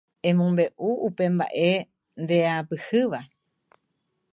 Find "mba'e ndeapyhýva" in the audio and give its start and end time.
1.33-3.19